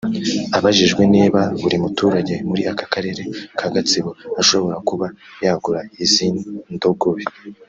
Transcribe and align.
Abajijwe 0.57 1.03
niba 1.15 1.41
buri 1.61 1.75
muturage 1.83 2.35
muri 2.47 2.61
aka 2.71 2.85
karere 2.93 3.21
ka 3.57 3.67
Gatsibo 3.73 4.11
ashobora 4.41 4.77
kuba 4.87 5.05
yagura 5.43 5.81
izi 6.03 6.27
Ndogobe 6.75 7.23